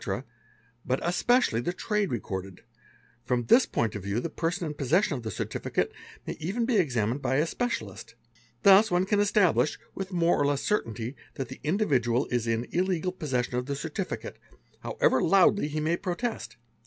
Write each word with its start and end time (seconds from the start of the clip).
but 0.83 0.99
especially 1.07 1.61
the 1.61 1.71
trade 1.71 2.09
recorded: 2.09 2.63
from 3.23 3.43
this 3.43 3.67
point 3.67 3.93
of 3.93 4.01
view 4.01 4.19
the 4.19 4.31
erson 4.41 4.63
in 4.65 4.73
possession 4.73 5.13
of 5.15 5.21
the 5.21 5.29
certificate 5.29 5.91
may 6.25 6.33
even 6.39 6.65
be 6.65 6.77
examined 6.77 7.21
by 7.21 7.35
a 7.35 7.43
specia 7.45 7.83
'list. 7.83 8.15
Thus 8.63 8.89
one 8.89 9.05
can 9.05 9.19
establish, 9.19 9.77
with 9.93 10.11
more 10.11 10.41
or 10.41 10.47
less 10.47 10.63
certainty, 10.63 11.15
that 11.35 11.49
the 11.49 11.59
dividual 11.61 12.25
is 12.31 12.47
in 12.47 12.65
illegal 12.71 13.11
possession 13.11 13.57
of 13.57 13.67
the 13.67 13.75
certificate, 13.75 14.39
however 14.79 15.21
loudly 15.21 15.67
he 15.67 15.79
may 15.79 15.97
'protest. 15.97 16.57